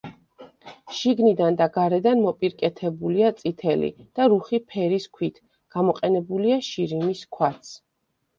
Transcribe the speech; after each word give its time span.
შიგნიდან 0.99 1.57
და 1.59 1.67
გარედან 1.75 2.23
მოპირკეთებულია 2.27 3.29
წითელი 3.43 3.91
და 4.21 4.27
რუხი 4.33 4.61
ფერის 4.73 5.07
ქვით, 5.19 5.39
გამოყენებულია 5.77 6.59
შირიმის 6.71 7.25
ქვაც. 7.39 7.73